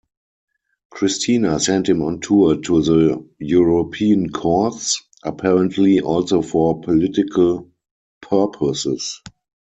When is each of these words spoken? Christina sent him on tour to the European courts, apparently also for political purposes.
Christina 0.89 1.59
sent 1.59 1.87
him 1.87 2.01
on 2.01 2.21
tour 2.21 2.59
to 2.61 2.81
the 2.81 3.29
European 3.37 4.31
courts, 4.31 5.03
apparently 5.23 5.99
also 5.99 6.41
for 6.41 6.81
political 6.81 7.69
purposes. 8.19 9.21